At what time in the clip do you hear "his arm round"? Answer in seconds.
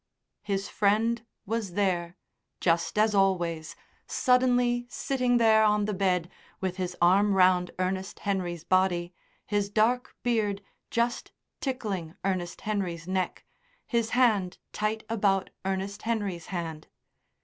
6.77-7.69